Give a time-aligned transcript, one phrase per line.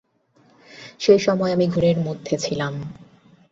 [0.99, 2.73] সেই সময় আমি ঘোরের মধ্যে ছিলাম।